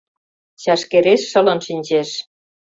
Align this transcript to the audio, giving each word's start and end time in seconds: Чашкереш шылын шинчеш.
Чашкереш 0.61 1.21
шылын 1.31 1.59
шинчеш. 1.67 2.09